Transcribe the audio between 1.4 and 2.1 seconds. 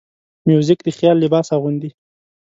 اغوندي.